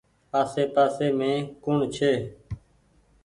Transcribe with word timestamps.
آسي 0.39 0.63
پآسي 0.73 1.07
مين 1.19 1.37
ڪوڻ 1.63 1.77
ڇي۔ 1.95 2.13